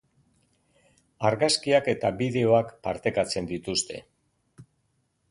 Argazkiak 1.27 1.89
eta 1.93 2.09
bideoak 2.21 2.71
partekatzen 2.87 3.51
dituzte. 3.53 3.99